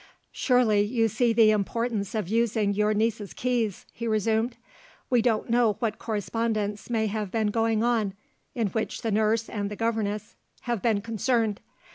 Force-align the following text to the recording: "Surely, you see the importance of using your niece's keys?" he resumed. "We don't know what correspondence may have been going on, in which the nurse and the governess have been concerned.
"Surely, 0.31 0.81
you 0.81 1.07
see 1.07 1.31
the 1.31 1.51
importance 1.51 2.15
of 2.15 2.27
using 2.27 2.73
your 2.73 2.91
niece's 2.91 3.35
keys?" 3.35 3.85
he 3.93 4.07
resumed. 4.07 4.57
"We 5.11 5.21
don't 5.21 5.47
know 5.47 5.73
what 5.73 5.99
correspondence 5.99 6.89
may 6.89 7.05
have 7.05 7.29
been 7.29 7.51
going 7.51 7.83
on, 7.83 8.15
in 8.55 8.69
which 8.69 9.03
the 9.03 9.11
nurse 9.11 9.47
and 9.47 9.69
the 9.69 9.75
governess 9.75 10.33
have 10.61 10.81
been 10.81 11.01
concerned. 11.01 11.61